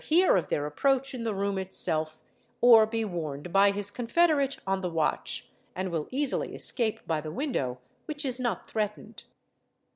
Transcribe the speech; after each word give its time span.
hear 0.03 0.35
of 0.35 0.47
their 0.47 0.65
approach 0.65 1.13
in 1.13 1.21
the 1.21 1.35
room 1.35 1.59
itself 1.59 2.23
or 2.59 2.87
be 2.87 3.05
warned 3.05 3.53
by 3.53 3.69
his 3.69 3.91
confeder 3.91 4.43
ate 4.43 4.57
on 4.65 4.81
the 4.81 4.89
watch, 4.89 5.51
and 5.75 5.91
will 5.91 6.07
easily 6.09 6.55
escape 6.55 6.99
by 7.05 7.21
the 7.21 7.29
window 7.31 7.77
which 8.05 8.25
is 8.25 8.39
not— 8.39 8.65
threatened. 8.67 9.25